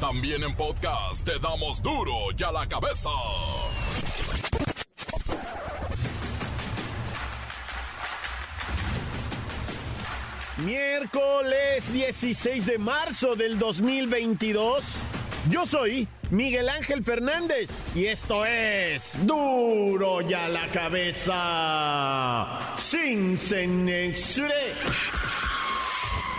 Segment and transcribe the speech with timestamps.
[0.00, 3.10] También en podcast te damos duro y a la cabeza.
[10.58, 14.84] Miércoles 16 de marzo del 2022.
[15.50, 21.36] Yo soy Miguel Ángel Fernández y esto es duro y a la cabeza.
[22.76, 24.54] Sin censura.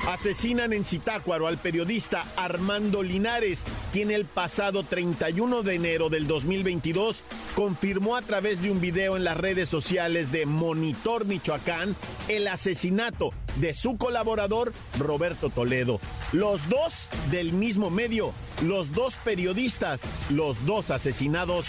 [0.07, 7.23] Asesinan en Zitácuaro al periodista Armando Linares, quien el pasado 31 de enero del 2022
[7.55, 11.95] confirmó a través de un video en las redes sociales de Monitor Michoacán
[12.27, 16.00] el asesinato de su colaborador Roberto Toledo.
[16.31, 16.94] Los dos
[17.31, 21.67] del mismo medio, los dos periodistas, los dos asesinados.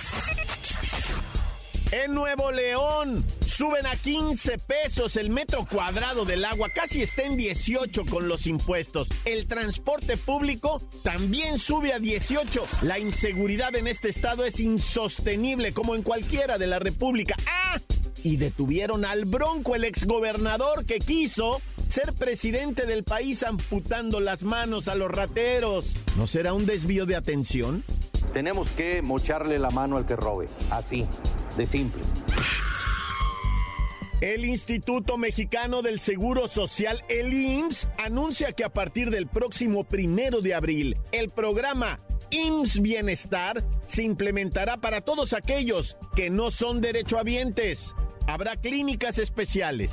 [1.93, 3.25] En Nuevo León
[3.61, 8.47] suben a 15 pesos el metro cuadrado del agua, casi está en 18 con los
[8.47, 9.11] impuestos.
[9.27, 12.63] El transporte público también sube a 18.
[12.81, 17.37] La inseguridad en este estado es insostenible como en cualquiera de la República.
[17.47, 17.79] ¡Ah!
[18.23, 24.89] Y detuvieron al Bronco, el exgobernador que quiso ser presidente del país amputando las manos
[24.89, 25.93] a los rateros.
[26.17, 27.85] ¿No será un desvío de atención?
[28.33, 31.07] Tenemos que mocharle la mano al que robe, así
[31.59, 32.01] de simple.
[34.21, 40.43] El Instituto Mexicano del Seguro Social, el IMSS, anuncia que a partir del próximo primero
[40.43, 47.95] de abril, el programa IMSS Bienestar se implementará para todos aquellos que no son derechohabientes.
[48.27, 49.93] Habrá clínicas especiales.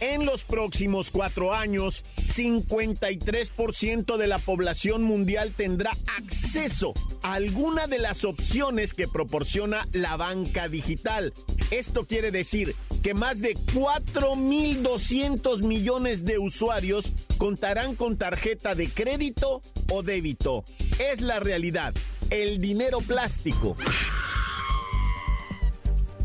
[0.00, 8.00] En los próximos cuatro años, 53% de la población mundial tendrá acceso a alguna de
[8.00, 11.32] las opciones que proporciona la banca digital.
[11.72, 19.62] Esto quiere decir que más de 4.200 millones de usuarios contarán con tarjeta de crédito
[19.90, 20.66] o débito.
[20.98, 21.94] Es la realidad.
[22.28, 23.74] El dinero plástico.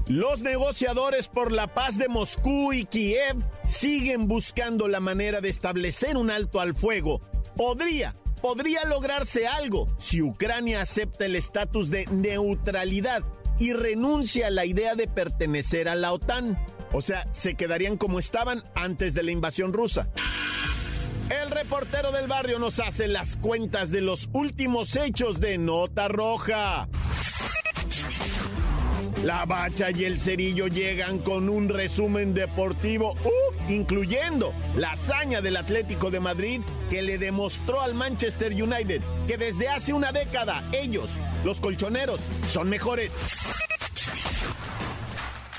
[0.07, 3.37] Los negociadores por la paz de Moscú y Kiev
[3.69, 7.21] siguen buscando la manera de establecer un alto al fuego.
[7.55, 13.23] Podría, podría lograrse algo si Ucrania acepta el estatus de neutralidad
[13.59, 16.57] y renuncia a la idea de pertenecer a la OTAN.
[16.93, 20.09] O sea, se quedarían como estaban antes de la invasión rusa.
[21.29, 26.87] El reportero del barrio nos hace las cuentas de los últimos hechos de Nota Roja.
[29.23, 33.69] La Bacha y el Cerillo llegan con un resumen deportivo, ¡uf!
[33.69, 39.69] incluyendo la hazaña del Atlético de Madrid que le demostró al Manchester United que desde
[39.69, 41.09] hace una década ellos,
[41.43, 43.11] los colchoneros, son mejores.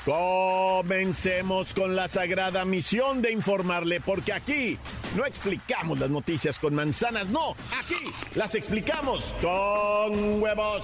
[0.05, 4.79] Comencemos con la sagrada misión de informarle, porque aquí
[5.15, 10.83] no explicamos las noticias con manzanas, no, aquí las explicamos con huevos.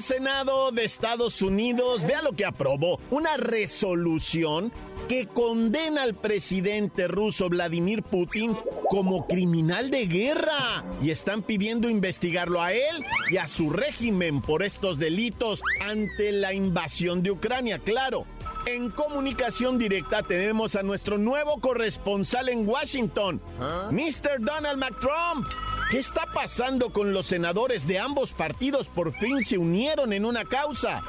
[0.00, 4.72] El Senado de Estados Unidos, vea lo que aprobó, una resolución
[5.10, 8.56] que condena al presidente ruso Vladimir Putin
[8.88, 14.62] como criminal de guerra y están pidiendo investigarlo a él y a su régimen por
[14.62, 18.24] estos delitos ante la invasión de Ucrania, claro.
[18.64, 23.42] En comunicación directa tenemos a nuestro nuevo corresponsal en Washington,
[23.90, 24.40] Mr.
[24.40, 25.46] Donald McTrump.
[25.90, 28.88] ¿Qué está pasando con los senadores de ambos partidos?
[28.88, 31.02] Por fin se unieron en una causa.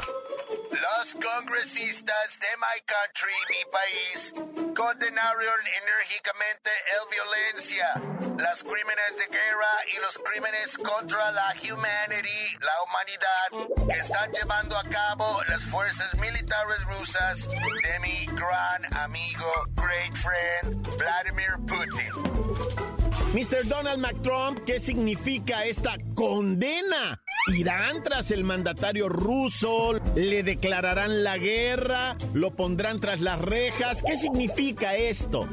[0.72, 4.34] Los congresistas de my country, mi país,
[4.76, 7.94] condenaron enérgicamente la violencia,
[8.40, 14.76] los crímenes de guerra y los crímenes contra la humanity, la humanidad, que están llevando
[14.80, 19.46] a cabo las fuerzas militares rusas de mi gran amigo,
[19.76, 22.91] great friend, Vladimir Putin.
[23.34, 23.64] Mr.
[23.64, 27.24] Donald McTrump, ¿qué significa esta condena?
[27.48, 29.94] ¿Irán tras el mandatario ruso?
[30.16, 32.18] ¿Le declararán la guerra?
[32.34, 34.04] ¿Lo pondrán tras las rejas?
[34.06, 35.48] ¿Qué significa esto?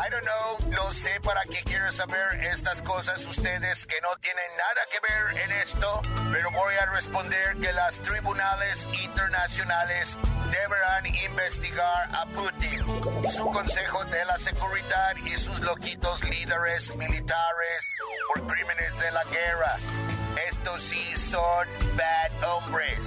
[0.00, 4.50] I don't know, no sé para qué quieren saber estas cosas ustedes que no tienen
[4.56, 6.00] nada que ver en esto,
[6.32, 10.16] pero voy a responder que las tribunales internacionales
[10.50, 18.46] deberán investigar a Putin su Consejo de la Seguridad y sus loquitos líderes militares por
[18.46, 19.76] crímenes de la guerra.
[20.48, 23.04] Estos sí son bad hombres.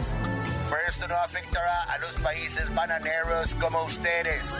[0.70, 4.54] Pero esto no afectará a los países bananeros como ustedes.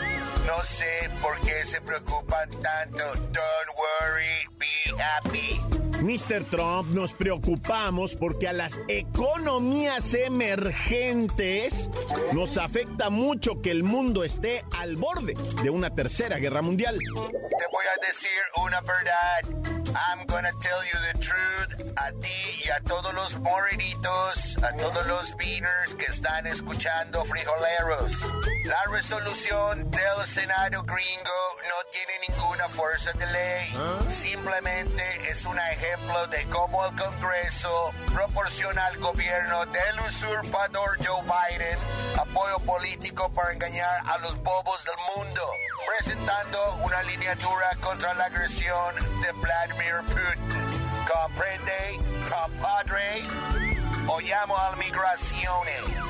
[0.46, 3.04] No sé por qué se preocupan tanto.
[3.14, 5.83] Don't worry, be happy.
[6.04, 6.44] Mr.
[6.50, 11.90] Trump, nos preocupamos porque a las economías emergentes
[12.34, 16.98] nos afecta mucho que el mundo esté al borde de una tercera guerra mundial.
[16.98, 18.30] Te voy a decir
[18.62, 19.74] una verdad.
[19.94, 25.06] I'm gonna tell you the truth a ti y a todos los morenitos, a todos
[25.06, 28.12] los beaners que están escuchando frijoleros.
[28.64, 34.10] La resolución del Senado gringo no tiene ninguna fuerza de ley.
[34.10, 35.58] Simplemente es un
[35.94, 41.78] ejemplo de cómo el Congreso proporciona al gobierno del usurpador Joe Biden
[42.18, 45.42] apoyo político para engañar a los bobos del mundo,
[45.86, 50.64] presentando una lineatura contra la agresión de Vladimir Putin.
[51.06, 53.22] ¿Comprende, compadre?
[54.08, 56.04] O llamo al migraciones.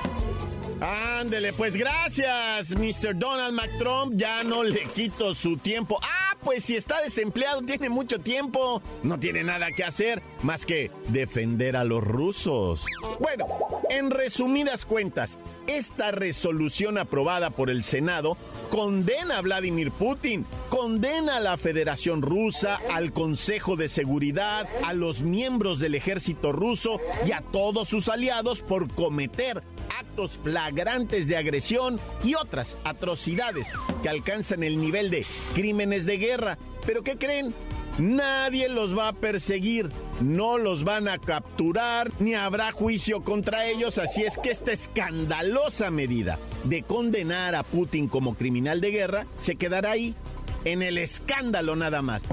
[0.81, 3.17] Ándele, pues gracias, Mr.
[3.17, 4.15] Donald McTrump.
[4.17, 5.99] Ya no le quito su tiempo.
[6.03, 8.83] Ah, pues si está desempleado, tiene mucho tiempo.
[9.03, 12.85] No tiene nada que hacer más que defender a los rusos.
[13.19, 13.47] Bueno,
[13.91, 18.37] en resumidas cuentas, esta resolución aprobada por el Senado
[18.71, 25.23] condena a Vladimir Putin, condena a la Federación Rusa, al Consejo de Seguridad, a los
[25.23, 32.01] miembros del ejército ruso y a todos sus aliados por cometer actos flagrantes de agresión
[32.23, 33.69] y otras atrocidades
[34.03, 36.59] que alcanzan el nivel de crímenes de guerra.
[36.87, 37.55] ¿Pero qué creen?
[37.99, 39.89] Nadie los va a perseguir,
[40.21, 45.93] no los van a capturar, ni habrá juicio contra ellos, así es que esta escandalosa
[45.93, 50.17] medida de condenar a Putin como criminal de guerra se quedará ahí,
[50.65, 52.27] en el escándalo nada más.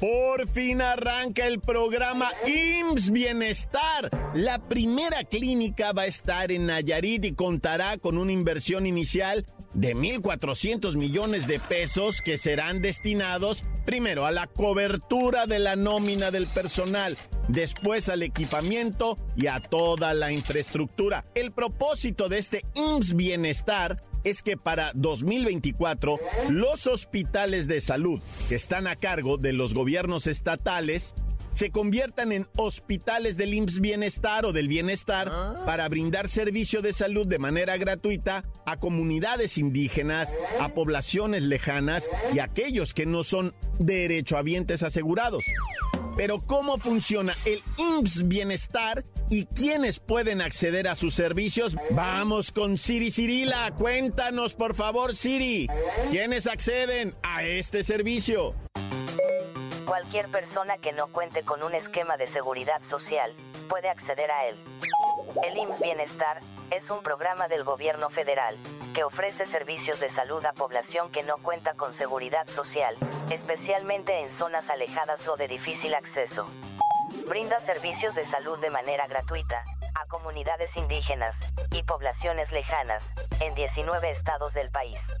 [0.00, 4.10] Por fin arranca el programa IMSS Bienestar.
[4.32, 9.96] La primera clínica va a estar en Nayarit y contará con una inversión inicial de
[9.96, 16.46] 1.400 millones de pesos que serán destinados primero a la cobertura de la nómina del
[16.46, 17.16] personal,
[17.48, 21.24] después al equipamiento y a toda la infraestructura.
[21.34, 26.18] El propósito de este IMSS Bienestar es que para 2024
[26.48, 31.14] los hospitales de salud que están a cargo de los gobiernos estatales
[31.52, 35.28] se conviertan en hospitales del IMSS Bienestar o del Bienestar
[35.66, 42.38] para brindar servicio de salud de manera gratuita a comunidades indígenas, a poblaciones lejanas y
[42.38, 45.44] a aquellos que no son derechohabientes asegurados.
[46.16, 51.76] Pero ¿cómo funciona el IMSS Bienestar y quiénes pueden acceder a sus servicios?
[51.90, 53.72] Vamos con Siri Cirila.
[53.72, 55.68] Cuéntanos, por favor, Siri.
[56.10, 58.54] ¿Quiénes acceden a este servicio?
[59.86, 63.32] Cualquier persona que no cuente con un esquema de seguridad social
[63.68, 64.56] puede acceder a él.
[65.42, 66.40] El IMSS Bienestar
[66.70, 68.56] es un programa del gobierno federal
[68.94, 72.96] que ofrece servicios de salud a población que no cuenta con seguridad social,
[73.30, 76.46] especialmente en zonas alejadas o de difícil acceso.
[77.28, 79.64] Brinda servicios de salud de manera gratuita
[79.94, 81.40] a comunidades indígenas
[81.70, 85.12] y poblaciones lejanas en 19 estados del país.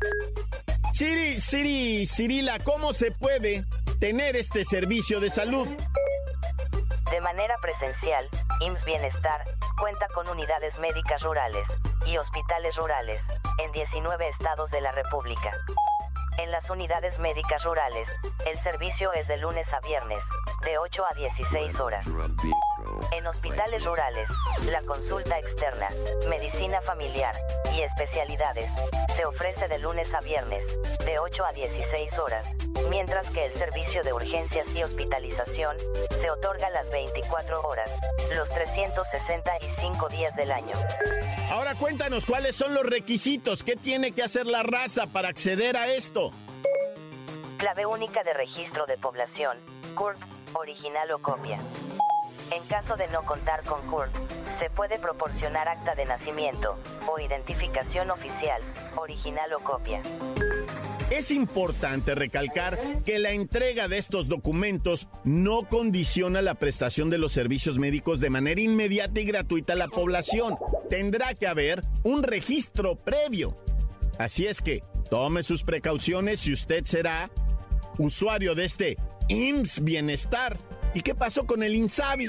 [0.92, 3.64] Siri, Siri, Cirila, ¿cómo se puede
[4.00, 5.68] tener este servicio de salud?
[7.10, 8.28] De manera presencial,
[8.60, 9.44] IMSS Bienestar
[9.80, 15.52] cuenta con unidades médicas rurales y hospitales rurales en 19 estados de la República.
[16.38, 18.16] En las unidades médicas rurales,
[18.46, 20.24] el servicio es de lunes a viernes,
[20.64, 22.06] de 8 a 16 horas.
[23.12, 24.28] En hospitales rurales,
[24.66, 25.88] la consulta externa,
[26.28, 27.34] medicina familiar
[27.74, 28.72] y especialidades
[29.14, 32.54] se ofrece de lunes a viernes, de 8 a 16 horas,
[32.90, 35.76] mientras que el servicio de urgencias y hospitalización
[36.10, 37.90] se otorga las 24 horas,
[38.36, 40.76] los 365 días del año.
[41.50, 45.88] Ahora cuéntanos cuáles son los requisitos, qué tiene que hacer la raza para acceder a
[45.88, 46.32] esto.
[47.56, 49.56] Clave única de registro de población,
[49.94, 50.18] CURP,
[50.54, 51.58] original o copia.
[52.50, 54.10] En caso de no contar con CURP,
[54.50, 58.62] se puede proporcionar acta de nacimiento o identificación oficial,
[58.96, 60.00] original o copia.
[61.10, 67.32] Es importante recalcar que la entrega de estos documentos no condiciona la prestación de los
[67.32, 70.58] servicios médicos de manera inmediata y gratuita a la población.
[70.90, 73.56] Tendrá que haber un registro previo.
[74.18, 77.30] Así es que tome sus precauciones si usted será
[77.98, 78.96] usuario de este
[79.28, 80.58] IMSS Bienestar
[80.94, 82.26] ¿Y qué pasó con el Insabi?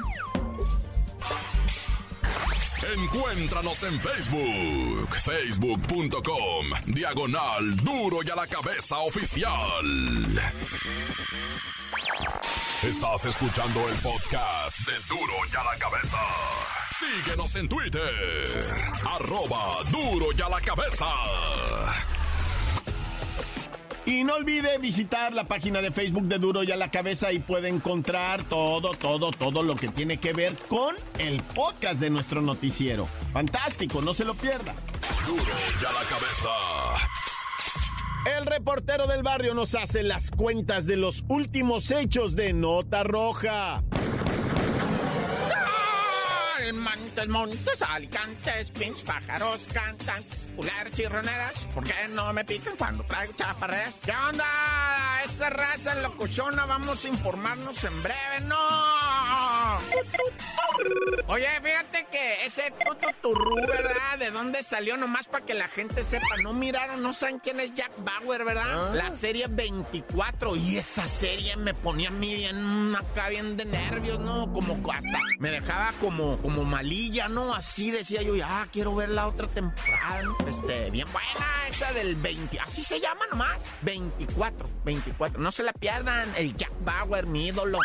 [2.96, 10.42] Encuéntranos en Facebook, facebook.com, diagonal duro y a la cabeza oficial.
[12.84, 16.18] Estás escuchando el podcast de duro y a la cabeza.
[16.98, 18.66] Síguenos en Twitter,
[19.06, 21.06] arroba duro y a la cabeza.
[24.10, 27.38] Y no olvide visitar la página de Facebook de Duro y a la Cabeza y
[27.38, 32.42] puede encontrar todo, todo, todo lo que tiene que ver con el podcast de nuestro
[32.42, 33.08] noticiero.
[33.32, 34.74] Fantástico, no se lo pierda.
[35.28, 36.50] Duro y a la cabeza.
[38.36, 43.84] El reportero del barrio nos hace las cuentas de los últimos hechos de Nota Roja.
[46.72, 51.68] Montes, montes, alicantes, pinches pájaros, cantantes, culeras chirroneras.
[51.74, 53.96] ¿Por qué no me pican cuando traigo chaparreras?
[54.04, 54.46] ¿Qué onda?
[55.26, 58.42] Esa raza locuchona, vamos a informarnos en breve.
[58.46, 59.59] ¡No!
[61.28, 64.18] Oye, fíjate que ese tututurú, ¿verdad?
[64.18, 64.98] ¿De dónde salió?
[64.98, 66.38] Nomás para que la gente sepa.
[66.42, 68.94] No miraron, no saben quién es Jack Bauer, ¿verdad?
[68.96, 70.56] La serie 24.
[70.56, 74.52] Y esa serie me ponía a mí bien acá, bien de nervios, ¿no?
[74.52, 77.54] Como hasta me dejaba como, como malilla, ¿no?
[77.54, 80.24] Así decía yo, ah, quiero ver la otra temporada.
[80.24, 80.36] ¿no?
[80.48, 82.60] Este, bien buena esa del 20.
[82.60, 83.66] Así se llama nomás.
[83.84, 85.40] 24, 24.
[85.40, 86.34] No se la pierdan.
[86.36, 87.80] El Jack Bauer, mi ídolo.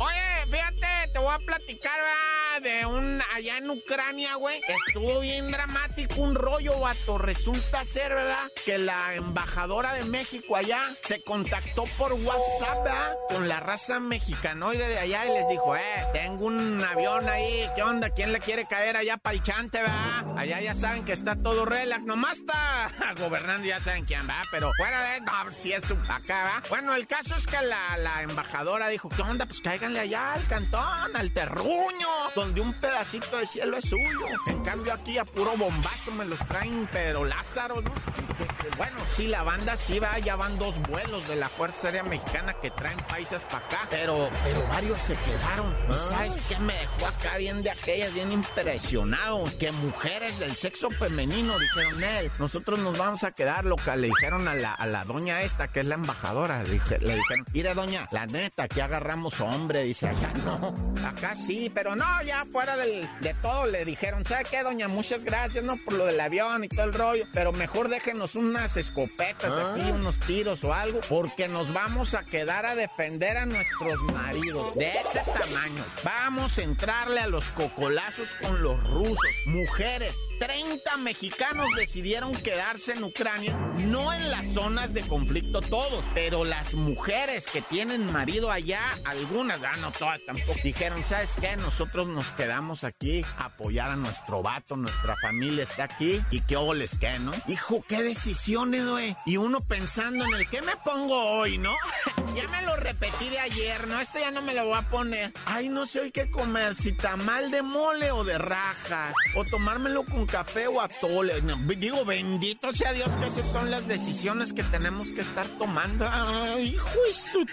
[0.00, 2.37] Oye, fíjate, te voy a platicar ¿verdad?
[2.60, 4.60] De un allá en Ucrania, güey.
[4.86, 7.18] Estuvo bien dramático un rollo, vato.
[7.18, 8.50] Resulta ser, ¿verdad?
[8.64, 13.16] Que la embajadora de México allá se contactó por WhatsApp, ¿verdad?
[13.28, 17.82] Con la raza mexicanoide de allá y les dijo, eh, tengo un avión ahí, ¿qué
[17.82, 18.10] onda?
[18.10, 20.38] ¿Quién le quiere caer allá para el chante, ¿verdad?
[20.38, 24.42] Allá ya saben que está todo relax, nomás está gobernando, ya saben quién, ¿verdad?
[24.50, 26.64] Pero fuera de, no, si es acá, ¿verdad?
[26.68, 29.46] Bueno, el caso es que la, la embajadora dijo, ¿qué onda?
[29.46, 34.26] Pues cáiganle allá al cantón, al terruño, donde un pedacito de cielo es suyo.
[34.46, 37.92] En cambio aquí a puro bombazo me los traen, pero Lázaro, ¿no?
[37.94, 41.88] Que- que- Bueno, sí, la banda sí va, ya van dos vuelos de la Fuerza
[41.88, 45.74] Aérea Mexicana que traen países para acá, pero, pero varios se quedaron.
[45.90, 49.44] ¿Y sabes qué me dejó acá bien de aquellas, bien impresionado?
[49.58, 53.96] Que mujeres del sexo femenino dijeron, él, nosotros nos vamos a quedar, loca.
[53.96, 56.68] Le dijeron a la, a la doña esta, que es la embajadora, le,
[57.00, 60.74] le dijeron, mire doña, la neta, aquí agarramos hombre, dice, allá no,
[61.06, 64.88] acá sí, pero no, ya fuera del- de todo le dijeron, ¿sabe qué, doña?
[64.88, 65.76] Muchas gracias, ¿no?
[65.84, 70.18] Por lo del avión y todo el rollo, pero mejor déjenos unas escopetas aquí, unos
[70.20, 75.20] tiros o algo, porque nos vamos a quedar a defender a nuestros maridos de ese
[75.20, 75.84] tamaño.
[76.04, 79.18] Vamos a entrarle a los cocolazos con los rusos.
[79.46, 86.44] Mujeres, 30 mexicanos decidieron quedarse en Ucrania, no en las zonas de conflicto todos, pero
[86.44, 91.56] las mujeres que tienen marido allá, algunas, ah, no todas tampoco, dijeron, ¿sabes qué?
[91.56, 96.56] Nosotros nos quedamos aquí a apoyar a nuestro vato, nuestra familia está aquí y qué
[96.74, 97.32] les qué, ¿no?
[97.46, 99.16] Hijo, qué decisiones, güey.
[99.26, 101.74] Y uno pensando en el qué me pongo hoy, ¿no?
[102.36, 104.00] ya me lo repetí de ayer, ¿no?
[104.00, 105.32] Esto ya no me lo voy a poner.
[105.46, 110.04] Ay, no sé hoy qué comer, si tamal de mole o de rajas, o tomármelo
[110.04, 111.34] con café o atole.
[111.76, 116.08] Digo, bendito sea Dios que esas son las decisiones que tenemos que estar tomando.
[116.10, 117.46] Ay, hijo de su...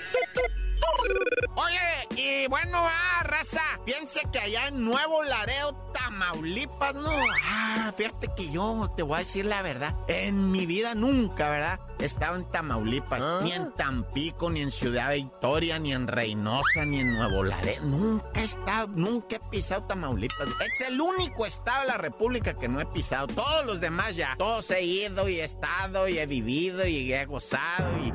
[1.55, 7.10] Oye, y bueno, ah, raza, piense que allá en Nuevo Laredo, Tamaulipas, no.
[7.44, 9.96] Ah, fíjate que yo te voy a decir la verdad.
[10.08, 11.79] En mi vida nunca, ¿verdad?
[11.98, 17.00] He estado en Tamaulipas, ni en Tampico, ni en Ciudad Victoria, ni en Reynosa, ni
[17.00, 17.84] en Nuevo Laredo.
[17.86, 20.48] Nunca he estado, nunca he pisado Tamaulipas.
[20.65, 23.27] Es el único estado de la República que no he pisado.
[23.27, 24.36] Todos los demás ya.
[24.38, 28.13] Todos he ido y he estado y he vivido y he gozado y.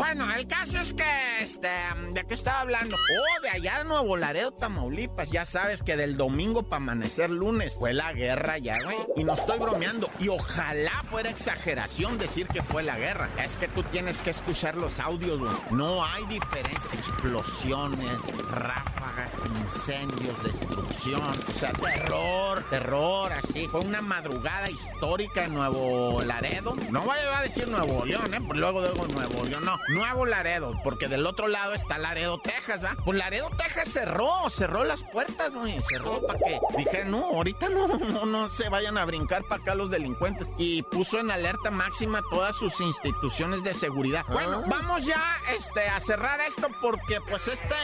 [0.00, 1.04] Bueno, el caso es que,
[1.42, 1.68] este,
[2.14, 2.96] ¿de qué estaba hablando?
[2.96, 5.30] Oh, de allá de Nuevo Laredo, Tamaulipas.
[5.30, 8.96] Ya sabes que del domingo para amanecer lunes fue la guerra ya, güey.
[9.16, 10.10] Y no estoy bromeando.
[10.18, 13.28] Y ojalá fuera exageración decir que fue la guerra.
[13.44, 15.52] Es que tú tienes que escuchar los audios, güey.
[15.70, 16.90] No hay diferencia.
[16.94, 18.18] Explosiones,
[18.50, 21.38] ráfagas, incendios, destrucción.
[21.46, 23.66] O sea, terror, terror, así.
[23.66, 26.74] Fue una madrugada histórica en Nuevo Laredo.
[26.90, 28.40] No voy a decir Nuevo León, ¿eh?
[28.40, 29.78] Pues luego digo Nuevo León, no.
[29.90, 32.96] Nuevo Laredo, porque del otro lado está Laredo, Texas, ¿va?
[33.04, 35.82] Pues Laredo, Texas cerró, cerró las puertas, güey.
[35.82, 39.74] Cerró para que dije, no, ahorita no, no, no se vayan a brincar para acá
[39.74, 40.48] los delincuentes.
[40.58, 44.24] Y puso en alerta máxima todas sus instituciones de seguridad.
[44.28, 45.20] Bueno, vamos ya
[45.56, 47.74] este, a cerrar esto porque, pues, este,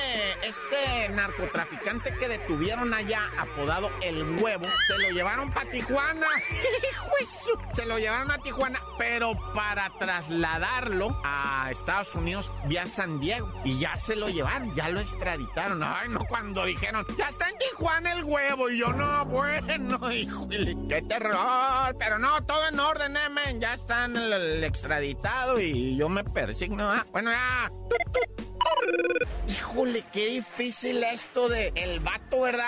[0.45, 6.29] este narcotraficante que detuvieron allá, apodado El Huevo, se lo llevaron para Tijuana.
[7.73, 13.53] se lo llevaron a Tijuana, pero para trasladarlo a Estados Unidos vía San Diego.
[13.65, 15.83] Y ya se lo llevaron, ya lo extraditaron.
[15.83, 18.71] Ay, no, cuando dijeron, ya está en Tijuana el huevo.
[18.71, 21.97] Y yo, no, bueno, hijo, qué terror.
[21.99, 23.21] Pero no, todo en orden, eh.
[23.59, 26.91] Ya están el, el extraditado y yo me persigno.
[26.91, 27.71] Ah, bueno, ya.
[29.49, 32.67] Híjole, qué difícil esto de el vato, ¿verdad?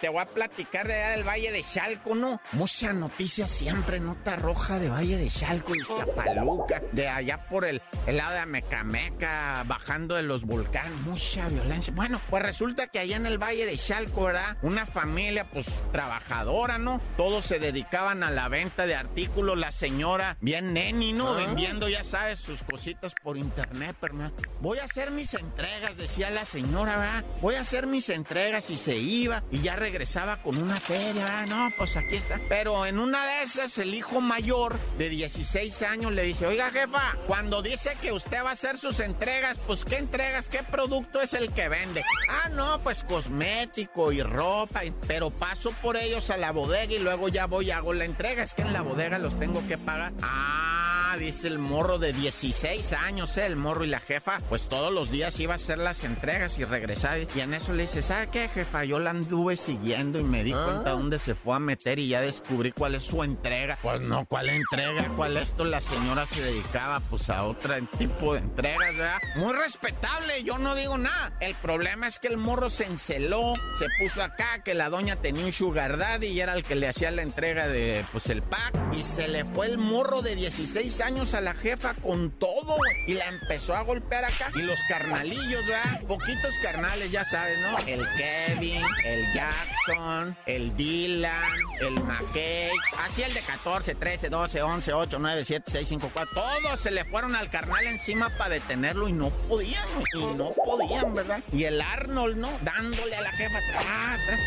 [0.00, 2.40] te voy a platicar de allá del Valle de Chalco, ¿no?
[2.52, 5.80] Mucha noticia siempre, nota roja de Valle de Chalco, y
[6.16, 11.92] Paluca, de allá por el, el lado de Amecameca, bajando de los volcanes, mucha violencia.
[11.94, 14.56] Bueno, pues resulta que allá en el Valle de Chalco, ¿verdad?
[14.62, 17.00] Una familia, pues, trabajadora, ¿no?
[17.16, 21.34] Todos se dedicaban a la venta de artículos, la señora bien neni, ¿no?
[21.34, 21.36] Ah.
[21.36, 26.44] Vendiendo, ya sabes, sus cositas por internet, pero voy a hacer mis entregas, decía la
[26.44, 27.24] señora, ¿verdad?
[27.40, 31.46] Voy a hacer mis entregas y se iba y ya regresaba con una feria.
[31.46, 32.40] No, pues aquí está.
[32.48, 37.16] Pero en una de esas, el hijo mayor de 16 años le dice, oiga jefa,
[37.26, 40.48] cuando dice que usted va a hacer sus entregas, pues ¿qué entregas?
[40.48, 42.04] ¿Qué producto es el que vende?
[42.28, 47.28] Ah, no, pues cosmético y ropa, pero paso por ellos a la bodega y luego
[47.28, 48.42] ya voy y hago la entrega.
[48.42, 50.12] Es que en la bodega los tengo que pagar.
[50.22, 50.83] Ah,
[51.16, 53.46] dice el morro de 16 años, ¿eh?
[53.46, 56.64] el morro y la jefa, pues todos los días iba a hacer las entregas y
[56.64, 57.26] regresar.
[57.34, 58.84] Y en eso le dice, ¿sabe qué, jefa?
[58.84, 60.94] Yo la anduve siguiendo y me di cuenta ah.
[60.94, 63.78] dónde se fue a meter y ya descubrí cuál es su entrega.
[63.82, 65.08] Pues no, ¿cuál entrega?
[65.16, 65.64] ¿Cuál esto?
[65.64, 69.18] La señora se dedicaba pues a otro tipo de entregas, ¿verdad?
[69.36, 71.32] Muy respetable, yo no digo nada.
[71.40, 75.44] El problema es que el morro se enceló, se puso acá, que la doña tenía
[75.44, 78.74] un sugar daddy y era el que le hacía la entrega de pues el pack.
[78.92, 83.12] Y se le fue el morro de 16 años a la jefa con todo y
[83.12, 84.50] la empezó a golpear acá.
[84.54, 86.00] Y los carnalillos, ¿verdad?
[86.08, 87.76] Poquitos carnales, ya sabes, ¿no?
[87.86, 92.70] El Kevin, el Jackson, el Dylan, el McKay.
[93.04, 96.32] Así el de 14, 13, 12, 11, 8, 9, 7, 6, 5, 4.
[96.34, 101.14] Todos se le fueron al carnal encima para detenerlo y no podían, y no podían,
[101.14, 101.44] ¿verdad?
[101.52, 102.50] Y el Arnold, ¿no?
[102.62, 103.58] Dándole a la jefa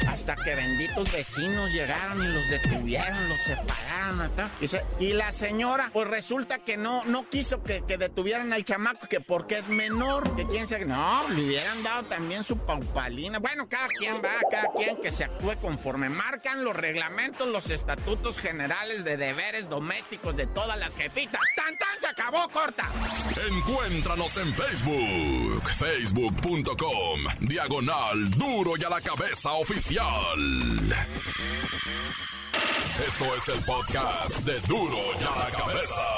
[0.07, 4.49] hasta que benditos vecinos llegaron y los detuvieron, los separaron, atrás.
[4.99, 9.19] Y la señora, pues resulta que no, no quiso que, que detuvieran al chamaco, que
[9.19, 10.85] porque es menor, que quién sabe.
[10.85, 13.39] No, le hubieran dado también su paupalina.
[13.39, 18.39] Bueno, cada quien va, cada quien que se actúe conforme marcan los reglamentos, los estatutos
[18.39, 21.41] generales de deberes domésticos de todas las jefitas.
[21.55, 22.01] ¡Tan, tan!
[22.01, 22.89] Se acabó, corta.
[23.49, 30.37] Encuéntranos en Facebook, facebook.com, diagonal duro y a la cabeza oficial.
[33.05, 36.16] Esto es el podcast de duro y a la cabeza.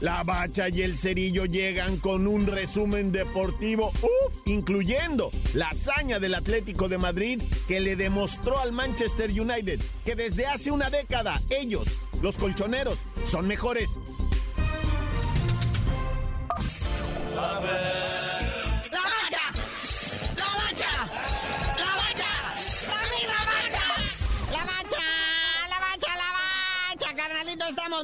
[0.00, 6.34] La Bacha y el Cerillo llegan con un resumen deportivo, uff, incluyendo la hazaña del
[6.34, 11.86] Atlético de Madrid que le demostró al Manchester United que desde hace una década ellos,
[12.22, 13.90] los colchoneros, son mejores.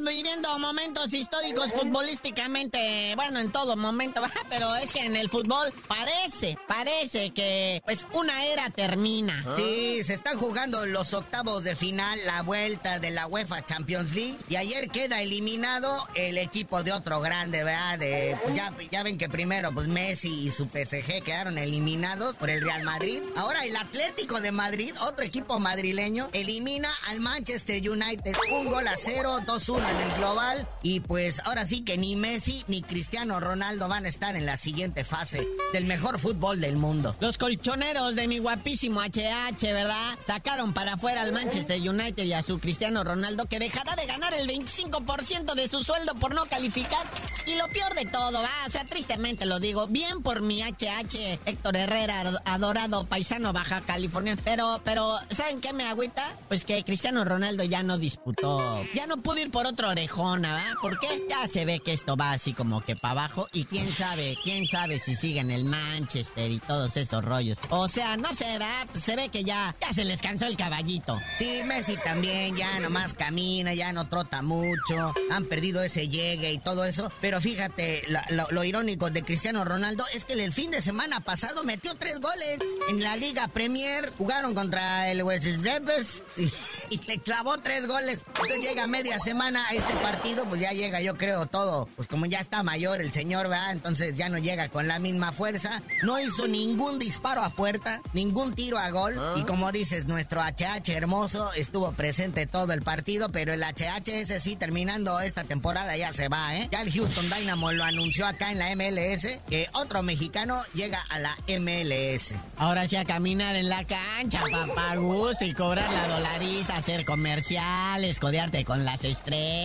[0.07, 6.57] Viviendo momentos históricos futbolísticamente, bueno, en todo momento, pero es que en el fútbol parece,
[6.69, 9.45] parece que pues una era termina.
[9.57, 14.37] Sí, se están jugando los octavos de final, la vuelta de la UEFA Champions League,
[14.49, 17.99] y ayer queda eliminado el equipo de otro grande, ¿verdad?
[17.99, 22.63] De, ya, ya ven que primero pues Messi y su PSG quedaron eliminados por el
[22.63, 23.23] Real Madrid.
[23.37, 28.97] Ahora el Atlético de Madrid, otro equipo madrileño, elimina al Manchester United un gol a
[28.97, 30.69] cero, dos 2 en el global.
[30.83, 34.57] Y pues ahora sí que ni Messi ni Cristiano Ronaldo van a estar en la
[34.57, 37.17] siguiente fase del mejor fútbol del mundo.
[37.21, 40.19] Los colchoneros de mi guapísimo HH, ¿verdad?
[40.27, 44.35] Sacaron para afuera al Manchester United y a su Cristiano Ronaldo que dejará de ganar
[44.35, 47.05] el 25% de su sueldo por no calificar.
[47.47, 51.41] Y lo peor de todo, va, o sea, tristemente lo digo, bien por mi HH
[51.47, 54.37] Héctor Herrera, adorado paisano baja California.
[54.45, 56.35] Pero, pero, ¿saben qué me agüita?
[56.49, 60.75] Pues que Cristiano Ronaldo ya no disputó, ya no pudo ir por otra orejona, ¿verdad?
[60.81, 64.35] Porque ya se ve que esto va así como que para abajo y quién sabe,
[64.43, 67.59] quién sabe si siguen el Manchester y todos esos rollos.
[67.69, 68.87] O sea, no sé, ¿verdad?
[68.91, 71.21] Pues se ve que ya, ya se les cansó el caballito.
[71.37, 76.59] Sí, Messi también ya nomás camina, ya no trota mucho, han perdido ese llegue y
[76.59, 77.13] todo eso.
[77.21, 81.95] Pero fíjate, lo, irónico de Cristiano Ronaldo es que el fin de semana pasado metió
[81.97, 86.51] tres goles en la Liga Premier, jugaron contra el West Rebels y,
[86.95, 88.25] y le clavó tres goles.
[88.27, 91.89] Entonces llega media semana a este partido, pues ya llega, yo creo, todo.
[91.97, 93.73] Pues como ya está mayor el señor, ¿verdad?
[93.73, 95.83] Entonces ya no llega con la misma fuerza.
[96.03, 99.19] No hizo ningún disparo a puerta, ningún tiro a gol.
[99.37, 104.41] Y como dices, nuestro HH hermoso estuvo presente todo el partido, pero el HH ese
[104.41, 106.69] sí, terminando esta temporada ya se va, ¿eh?
[106.71, 111.19] Ya el Houston Dynamo lo anunció acá en la MLS, que otro mexicano llega a
[111.19, 112.35] la MLS.
[112.57, 118.21] Ahora sí a caminar en la cancha, papá gusto, y cobrar la dolariza, hacer comerciales,
[118.21, 119.56] codearte con las estrellas.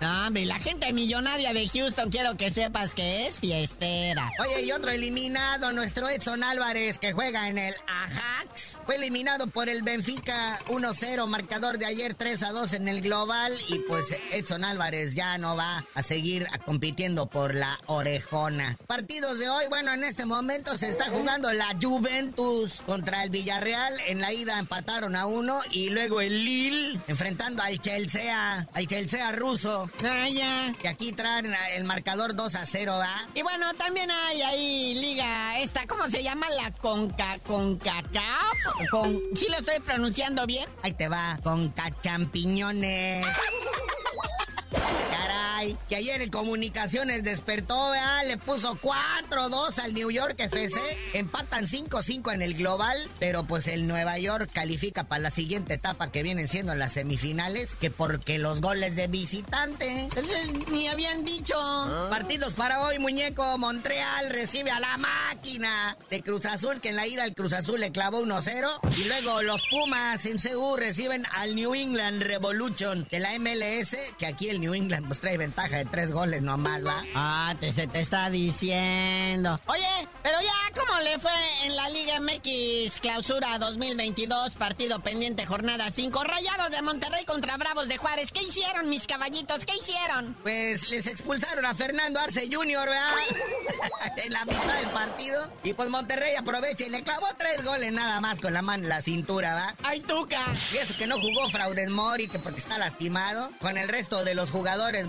[0.00, 4.30] No, hombre, la gente millonaria de Houston quiero que sepas que es fiestera.
[4.38, 8.78] Oye, y otro eliminado, nuestro Edson Álvarez, que juega en el Ajax.
[8.84, 13.56] Fue eliminado por el Benfica 1-0, marcador de ayer 3-2 en el global.
[13.68, 18.76] Y pues Edson Álvarez ya no va a seguir compitiendo por la orejona.
[18.86, 23.98] Partidos de hoy, bueno, en este momento se está jugando la Juventus contra el Villarreal.
[24.08, 29.15] En la ida empataron a uno y luego el Lille enfrentando al Chelsea, al Chelsea
[29.32, 29.90] ruso.
[30.04, 30.72] Ah, ya.
[30.80, 33.28] Que aquí traen el marcador 2 a 0, ¿va?
[33.34, 36.46] Y bueno, también hay ahí liga esta, ¿cómo se llama?
[36.50, 38.56] La Conca, Concacaf.
[38.90, 40.68] Con, ¿Sí lo estoy pronunciando bien?
[40.82, 43.26] Ahí te va, Conca Champiñones.
[45.88, 48.26] Que ayer en Comunicaciones despertó, ¿verdad?
[48.26, 50.78] le puso 4-2 al New York FC.
[51.14, 56.10] Empatan 5-5 en el global, pero pues el Nueva York califica para la siguiente etapa
[56.10, 60.08] que vienen siendo las semifinales, que porque los goles de visitante.
[60.70, 61.54] Ni habían dicho.
[62.10, 63.56] Partidos para hoy, muñeco.
[63.58, 67.80] Montreal recibe a la máquina de Cruz Azul, que en la ida el Cruz Azul
[67.80, 68.80] le clavó 1-0.
[68.96, 74.26] Y luego los Pumas en Seúl reciben al New England Revolution de la MLS, que
[74.26, 77.04] aquí el New England pues trae ventaja de tres goles nomás, ¿va?
[77.14, 79.60] Ah, te, se te está diciendo.
[79.66, 81.30] Oye, pero ya, ¿cómo le fue
[81.66, 84.54] en la Liga MX Clausura 2022?
[84.54, 86.24] Partido pendiente, jornada 5.
[86.24, 88.32] Rayados de Monterrey contra Bravos de Juárez.
[88.32, 89.64] ¿Qué hicieron, mis caballitos?
[89.64, 90.36] ¿Qué hicieron?
[90.42, 93.14] Pues les expulsaron a Fernando Arce Jr., ¿verdad?
[94.16, 95.48] en la mitad del partido.
[95.62, 98.88] Y pues Monterrey aprovecha y le clavó tres goles nada más con la mano en
[98.88, 99.74] la cintura, ¿va?
[99.84, 100.42] ¡Ay, tuca!
[100.74, 103.52] Y eso que no jugó Fraudes Mori, que porque está lastimado.
[103.60, 105.06] Con el resto de los jugadores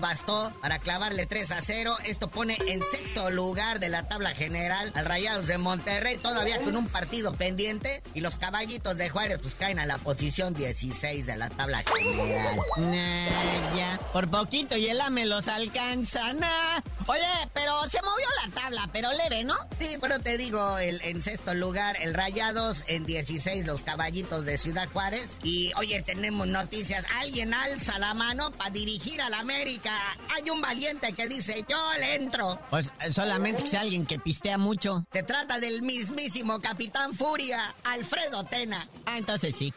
[0.60, 1.96] para clavarle 3 a 0.
[2.04, 6.76] Esto pone en sexto lugar de la tabla general al Rayados de Monterrey, todavía con
[6.76, 8.02] un partido pendiente.
[8.14, 12.58] Y los caballitos de Juárez pues caen a la posición 16 de la tabla general.
[13.74, 13.98] Ya.
[14.12, 16.34] Por poquito y el AME los alcanza.
[17.06, 17.22] Oye,
[17.54, 17.67] pero
[18.68, 19.54] tabla, pero leve, ¿no?
[19.80, 24.58] Sí, pero te digo, el, en sexto lugar el Rayados, en 16 los caballitos de
[24.58, 25.38] Ciudad Juárez.
[25.42, 27.06] Y oye, tenemos noticias.
[27.18, 29.92] Alguien alza la mano para dirigir a la América.
[30.34, 32.60] Hay un valiente que dice, yo le entro.
[32.70, 35.06] Pues solamente que sea alguien que pistea mucho.
[35.12, 38.86] Se trata del mismísimo Capitán Furia, Alfredo Tena.
[39.06, 39.72] Ah, entonces sí.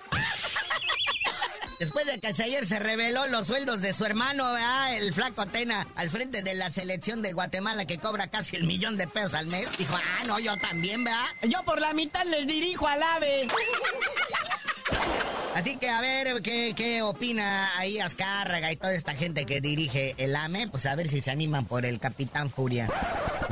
[1.82, 4.96] Después de que ayer se reveló los sueldos de su hermano, ¿verdad?
[4.96, 8.98] el flaco Tena, al frente de la selección de Guatemala que cobra casi el millón
[8.98, 11.26] de pesos al mes, dijo, ah, no, yo también, ¿verdad?
[11.42, 13.48] Yo por la mitad les dirijo al ave.
[15.56, 20.14] Así que a ver qué, qué opina ahí Azcárraga y toda esta gente que dirige
[20.20, 22.88] el AME, pues a ver si se animan por el Capitán Furia.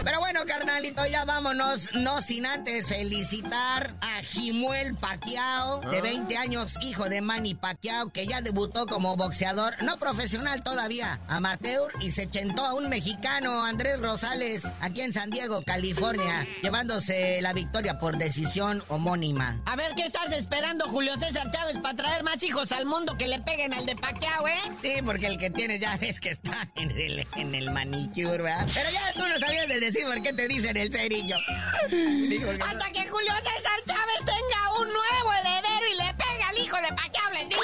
[0.03, 6.75] Pero bueno, carnalito, ya vámonos, no sin antes felicitar a Jimuel Paquiao, de 20 años,
[6.81, 12.27] hijo de Manny Paquiao, que ya debutó como boxeador, no profesional todavía, amateur, y se
[12.27, 18.17] chentó a un mexicano, Andrés Rosales, aquí en San Diego, California, llevándose la victoria por
[18.17, 19.61] decisión homónima.
[19.65, 23.27] A ver, ¿qué estás esperando, Julio César Chávez, para traer más hijos al mundo que
[23.27, 24.59] le peguen al de Paquiao, eh?
[24.81, 28.67] Sí, porque el que tiene ya es que está en el, en el manicure, ¿verdad?
[28.73, 31.37] Pero ya tú no sabías de decir por qué te dicen el cerillo.
[31.37, 36.87] Hasta que Julio César Chávez tenga un nuevo heredero y le pegue al hijo de
[36.93, 37.63] Paquiao, les digo.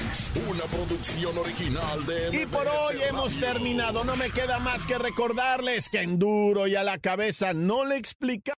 [0.49, 4.03] Una producción original de Y por hoy hemos terminado.
[4.03, 7.97] No me queda más que recordarles que en duro y a la cabeza no le
[7.97, 8.53] explica.